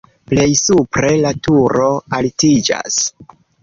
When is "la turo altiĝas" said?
1.27-3.03